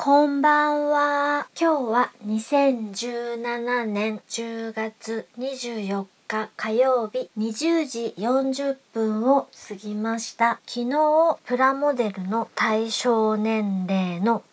[0.00, 1.48] こんばんは。
[1.60, 10.60] 今日は2017年10月24日火曜日20時40分を過ぎました。
[10.68, 14.44] 昨日プラモデルの対象年齢の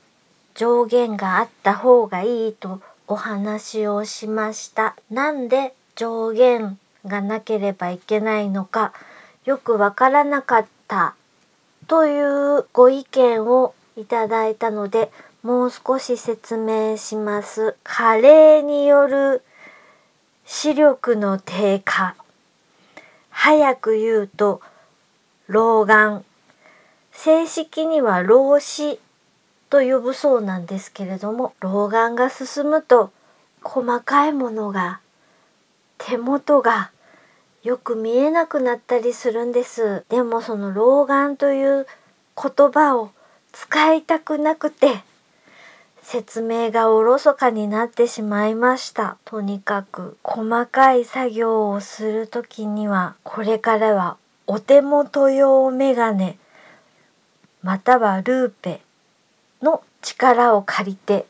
[0.55, 4.95] 上限があった方がいいとお話をしました。
[5.11, 8.93] なんで上限がなければいけないのか
[9.45, 11.13] よくわからなかった
[11.85, 15.11] というご意見をいただいたので
[15.45, 17.75] もう少し説明します。
[17.83, 19.43] 加齢による
[20.43, 22.15] 視力の低下。
[23.29, 24.59] 早く言うと
[25.45, 26.25] 老眼。
[27.11, 28.99] 正式には老視
[29.69, 33.11] と呼ぶそうなんですけれども老眼が進むと
[33.61, 34.99] 細かいものが
[35.99, 36.89] 手元が
[37.61, 40.05] よく見えなくなったりするんです。
[40.09, 41.85] でもその老眼という
[42.35, 43.11] 言葉を
[43.51, 45.03] 使いたくなくて
[46.07, 49.17] 説明がおろそかになってしまいました。
[49.25, 56.37] とにかく細かい作業をするときにはこれからはお手元用メガネ
[57.63, 58.81] またはルーペ
[59.63, 61.25] の力を借りて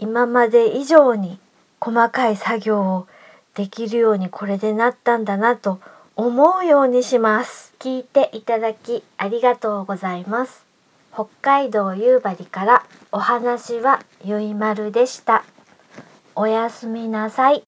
[0.00, 1.38] 今まで以上に
[1.78, 3.06] 細かい作業を
[3.54, 5.78] できるようにこれでなったんだなと
[6.16, 7.74] 思うようにします。
[7.78, 10.71] 聞いていただきありがとうございます。
[11.12, 15.44] 北海道夕張からお話はゆいまるでした。
[16.34, 17.64] おやすみなさい。